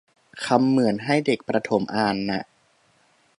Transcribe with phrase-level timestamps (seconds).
[0.45, 2.43] คำเหมือนให้เด็กประถมอ่านน่ะ